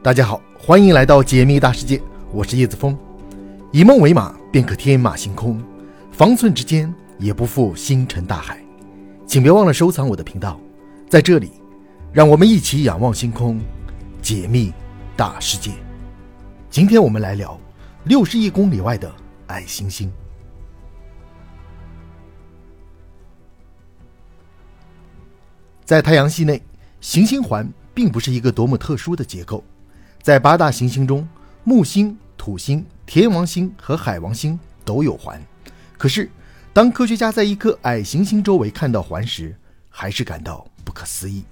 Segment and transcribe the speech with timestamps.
[0.00, 2.00] 大家好，欢迎来到解密大世界，
[2.32, 2.96] 我是叶子峰。
[3.72, 5.60] 以梦为马，便可天马行空；
[6.12, 8.62] 方寸之间，也不负星辰大海。
[9.26, 10.58] 请别忘了收藏我的频道，
[11.08, 11.50] 在这里，
[12.12, 13.60] 让我们一起仰望星空，
[14.22, 14.72] 解密
[15.16, 15.72] 大世界。
[16.70, 17.58] 今天我们来聊
[18.04, 19.12] 六十亿公里外的
[19.48, 20.12] 矮行星。
[25.84, 26.62] 在太阳系内，
[27.00, 29.64] 行星环并不是一个多么特殊的结构。
[30.22, 31.26] 在八大行星中，
[31.64, 35.40] 木星、土星、天王星和海王星都有环。
[35.96, 36.30] 可是，
[36.72, 39.56] 当科学家在一颗矮行星周围看到环时，
[39.88, 41.44] 还是感到不可思议。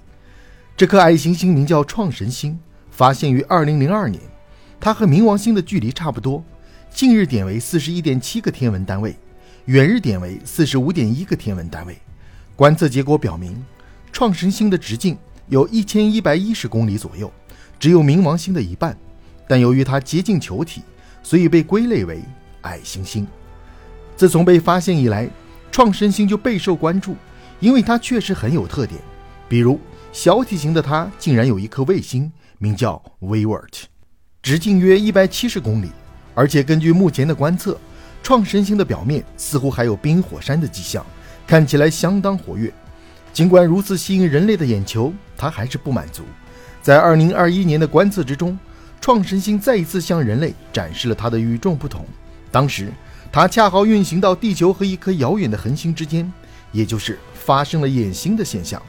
[0.77, 2.59] 这颗矮行星名叫创神星，
[2.91, 4.23] 发现于2002年。
[4.79, 6.45] 它和冥王星的距离差不多，
[6.91, 9.17] 近日点为41.7个天文单位，
[9.65, 11.97] 远日点为45.1个天文单位。
[12.55, 13.65] 观测结果表明，
[14.13, 15.17] 创神星的直径
[15.49, 17.33] 有一千一百一十公里左右。
[17.79, 18.97] 只有冥王星的一半，
[19.47, 20.83] 但由于它接近球体，
[21.23, 22.23] 所以被归类为
[22.63, 23.27] 矮行星。
[24.17, 25.29] 自从被发现以来，
[25.71, 27.17] 创神星就备受关注，
[27.61, 29.01] 因为它确实很有特点。
[29.49, 29.79] 比如，
[30.11, 33.83] 小体型的它竟然有一颗卫星，名叫 Vivert，
[34.43, 35.91] 直径约一百七十公里，
[36.35, 37.79] 而且根据目前的观测，
[38.23, 41.05] 创神星的表面似乎还有冰火山的迹象，
[41.47, 42.73] 看起来相当活跃。
[43.33, 46.23] 尽管如此吸引人类的眼球，它还是不满足。
[46.87, 48.57] 在二零二一年的观测之中，
[49.01, 52.07] 创神星再一次向人类展示了它的与众不同。
[52.53, 52.93] 当时，
[53.33, 56.33] 它恰好运行到地球和一颗遥远的恒星之间，
[56.71, 58.81] 也就是发生了掩星的现象。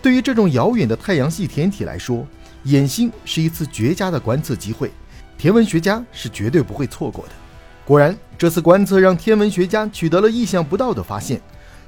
[0.00, 2.26] 对于这种遥远的太阳系天体来说，
[2.62, 4.90] 掩星是一次绝佳的观测机会，
[5.36, 7.32] 天文学家是绝对不会错过的。
[7.84, 11.38] 果然，这次观测让天文学家取得了意想不到的发现。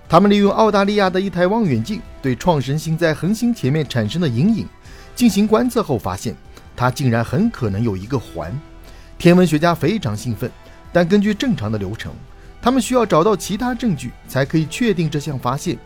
[0.07, 4.67] 他们利用澳大利亚的一台望远镜，对创神星在恒星前面产生的阴影。
[5.15, 6.35] 进行观测后发现，
[6.75, 8.53] 它竟然很可能有一个环。
[9.17, 10.51] 天文学家非常兴奋，
[10.93, 12.13] 但根据正常的流程，
[12.61, 15.79] 他们需要找到其他证据才可以确定这项发现。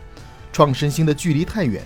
[0.50, 1.82] 创神星的距离太远，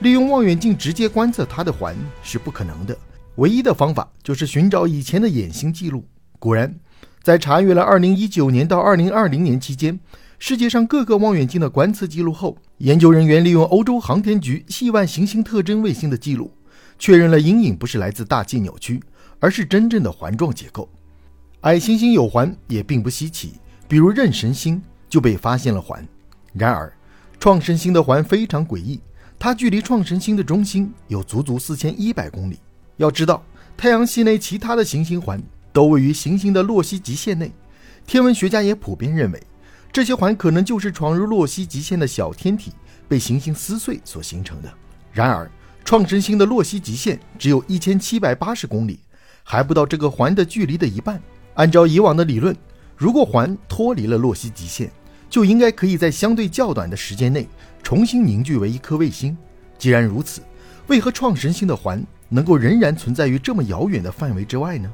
[0.00, 2.96] 利用望远镜直接观测它的环是不可能的。
[3.36, 6.02] 唯一的方法就是寻找以前的眼星记录。
[6.38, 6.74] 果然，
[7.22, 10.00] 在查阅了2019年到2020年期间
[10.38, 16.50] 世界上各个望远镜的观测记录后，研究人员利用欧洲航天局系外行星特征卫星的记录。
[16.98, 19.02] 确认了阴影不是来自大气扭曲，
[19.38, 20.88] 而是真正的环状结构。
[21.62, 23.54] 矮行星有环也并不稀奇，
[23.88, 26.06] 比如妊神星就被发现了环。
[26.52, 26.92] 然而，
[27.38, 29.00] 创神星的环非常诡异，
[29.38, 32.58] 它距离创神星的中心有足足四千一百公里。
[32.96, 33.42] 要知道，
[33.76, 35.42] 太阳系内其他的行星环
[35.72, 37.52] 都位于行星的洛希极限内，
[38.06, 39.42] 天文学家也普遍认为，
[39.92, 42.72] 这些环可能就是闯入洛希极限的小天体
[43.06, 44.72] 被行星撕碎所形成的。
[45.12, 45.50] 然而，
[45.86, 48.98] 创神星的洛希极限只有一千七百八十公里，
[49.44, 51.22] 还不到这个环的距离的一半。
[51.54, 52.54] 按照以往的理论，
[52.96, 54.90] 如果环脱离了洛希极限，
[55.30, 57.46] 就应该可以在相对较短的时间内
[57.84, 59.38] 重新凝聚为一颗卫星。
[59.78, 60.42] 既然如此，
[60.88, 64.92] 为何创神星的环能够仍然存在于这么遥远的范围之外呢？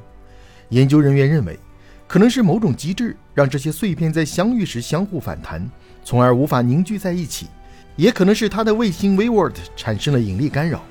[0.69, 1.57] 研究人员认为，
[2.05, 5.67] 可能是某种机制让这些碎片在相遇时相互反弹，
[6.03, 7.47] 从而无法凝聚在一起。
[7.95, 10.83] 也可能是它的卫星 Vivert 产生了引力干扰，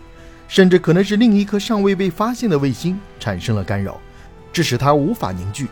[0.49, 4.01] 甚至可能是另一颗尚未被发现的卫星产生了干扰，
[4.53, 5.69] 致使它无法凝聚。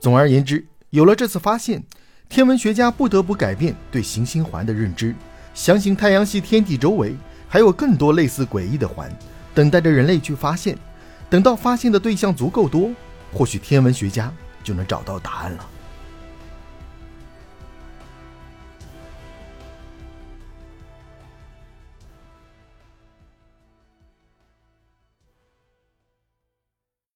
[0.00, 1.82] 总而言之，有了这次发现，
[2.28, 5.14] 天文学家不得不改变对行星环的认知，
[5.54, 7.16] 相信太阳系天体周围
[7.48, 9.10] 还有更多类似诡异的环，
[9.54, 10.76] 等待着人类去发现。
[11.30, 12.90] 等到发现的对象足够多，
[13.32, 15.66] 或许天文学家就能找到答案了。